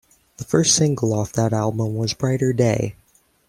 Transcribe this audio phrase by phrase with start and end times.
[0.37, 2.95] The first single off that album was "Brighter Day".